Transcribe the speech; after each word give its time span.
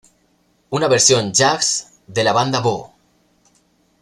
Una 0.71 0.87
versión 0.87 1.31
"jazz" 1.31 1.99
de 2.07 2.23
la 2.23 2.33
banda 2.33 2.59
Bo. 2.59 2.91